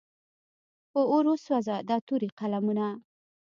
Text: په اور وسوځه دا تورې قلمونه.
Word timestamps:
په 0.91 0.99
اور 1.11 1.25
وسوځه 1.31 1.75
دا 1.89 1.97
تورې 2.07 2.29
قلمونه. 2.39 2.87